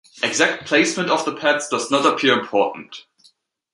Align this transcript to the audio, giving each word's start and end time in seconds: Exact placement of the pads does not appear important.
Exact 0.23 0.65
placement 0.65 1.11
of 1.11 1.25
the 1.25 1.35
pads 1.35 1.67
does 1.67 1.91
not 1.91 2.07
appear 2.07 2.33
important. 2.33 3.05